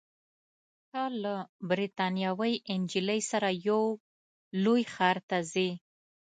ته 0.91 1.03
له 1.23 1.35
بریتانوۍ 1.69 2.53
نجلۍ 2.81 3.19
سره 3.31 3.49
یو 3.67 3.81
لوی 4.63 4.81
ښار 4.93 5.17
ته 5.29 5.37
ځې. 5.51 5.69